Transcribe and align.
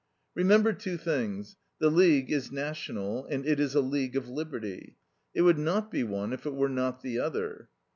"Remember 0.33 0.73
two 0.73 0.97
things: 0.97 1.57
the 1.77 1.91
League 1.91 2.31
is 2.31 2.51
National, 2.51 3.27
and 3.27 3.45
it 3.45 3.59
is 3.59 3.75
a 3.75 3.81
League 3.81 4.15
of 4.15 4.27
Liberty. 4.27 4.95
It 5.35 5.43
would 5.43 5.59
not 5.59 5.91
be 5.91 6.03
one 6.03 6.33
if 6.33 6.47
it 6.47 6.55
were 6.55 6.69
not 6.69 7.01
the 7.03 7.19
other. 7.19 7.69